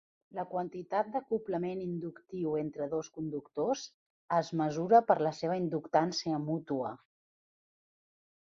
La 0.35 0.43
quantitat 0.51 1.09
d'acoblament 1.15 1.83
inductiu 1.83 2.55
entre 2.61 2.87
dos 2.95 3.11
conductors 3.19 3.83
es 4.41 4.51
mesura 4.63 5.03
per 5.11 5.19
la 5.29 5.35
seva 5.43 5.59
inductància 5.63 6.41
mútua. 6.51 6.95